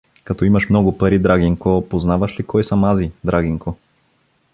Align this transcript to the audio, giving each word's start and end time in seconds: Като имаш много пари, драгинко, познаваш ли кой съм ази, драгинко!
Като 0.23 0.45
имаш 0.45 0.69
много 0.69 0.97
пари, 0.97 1.19
драгинко, 1.19 1.85
познаваш 1.89 2.39
ли 2.39 2.43
кой 2.43 2.63
съм 2.63 2.83
ази, 2.83 3.11
драгинко! 3.23 3.77